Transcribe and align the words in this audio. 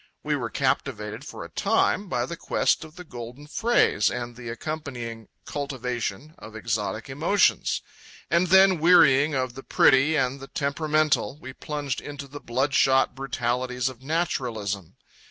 We 0.23 0.35
were 0.35 0.49
captivated 0.49 1.27
for 1.27 1.45
a 1.45 1.49
time 1.51 2.09
by 2.09 2.25
the 2.25 2.35
quest 2.35 2.83
of 2.83 2.95
the 2.95 3.03
golden 3.03 3.45
phrase 3.45 4.09
and 4.09 4.35
the 4.35 4.49
accompanying 4.49 5.27
cultivation 5.45 6.33
of 6.39 6.55
exotic 6.55 7.07
emotions; 7.07 7.83
and 8.27 8.47
then, 8.47 8.79
wearying 8.79 9.35
of 9.35 9.53
the 9.53 9.61
pretty 9.61 10.15
and 10.15 10.39
the 10.39 10.47
temperamental, 10.47 11.37
we 11.39 11.53
plunged 11.53 12.01
into 12.01 12.27
the 12.27 12.41
bloodshot 12.41 13.13
brutalities 13.13 13.89
of 13.89 14.01
naturalism. 14.01 14.95